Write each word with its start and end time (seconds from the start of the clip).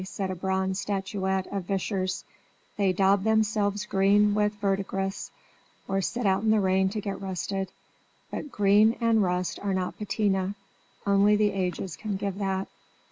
said 0.03 0.31
a 0.31 0.35
bronze 0.35 0.79
statuette 0.79 1.45
of 1.53 1.65
Vischer's 1.65 2.23
"They 2.75 2.91
daub 2.91 3.23
themselves 3.23 3.85
green 3.85 4.33
with 4.33 4.53
verdigris, 4.55 5.29
or 5.87 6.01
sit 6.01 6.25
out 6.25 6.41
in 6.41 6.49
the 6.49 6.59
rain 6.59 6.89
to 6.89 7.01
get 7.01 7.21
rusted; 7.21 7.71
but 8.31 8.51
green 8.51 8.97
and 8.99 9.21
rust 9.21 9.59
are 9.61 9.75
not 9.75 9.99
patina; 9.99 10.55
only 11.05 11.35
the 11.35 11.51
ages 11.51 11.95
can 11.95 12.15
give 12.17 12.39
that!" 12.39 12.67